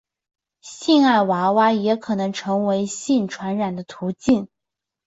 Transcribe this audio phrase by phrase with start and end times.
[0.61, 4.47] 性爱娃娃也可能成为性病传染的途径。